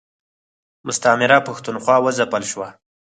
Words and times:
مستعمره 0.87 1.37
پښتونخوا 1.47 1.95
و 2.01 2.07
ځپل 2.17 2.43
شوه. 2.51 2.67